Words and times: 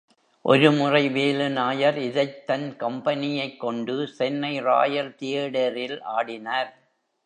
ஒரு 0.45 0.71
முறை 0.71 1.09
வேலு 1.09 1.49
நாயர் 1.49 1.97
இதைத் 1.97 2.47
தன் 2.47 2.75
கம்பெனியைக் 2.75 3.59
கொண்டு 3.59 4.07
சென்னை 4.07 4.59
ராயல் 4.59 5.15
தியேடேரில் 5.21 6.01
ஆடினார். 6.01 6.71